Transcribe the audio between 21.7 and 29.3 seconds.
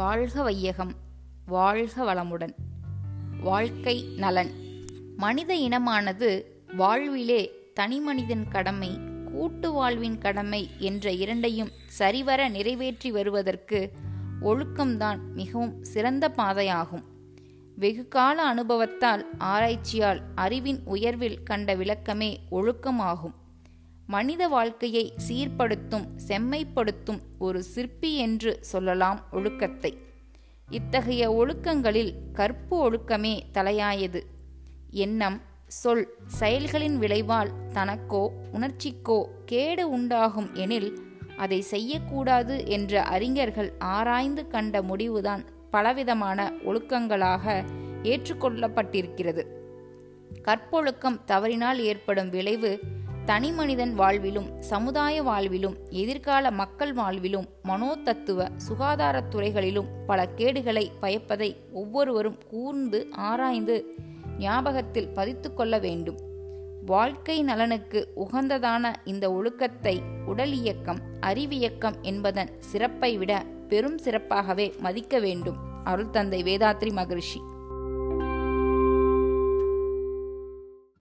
விளக்கமே ஒழுக்கமாகும். மனித வாழ்க்கையை சீர்படுத்தும் செம்மைப்படுத்தும் ஒரு சிற்பி என்று சொல்லலாம்